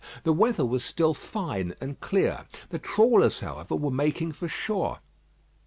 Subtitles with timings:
[0.23, 2.45] The weather was still fine and clear.
[2.69, 4.97] The trawlers, however, were making for shore.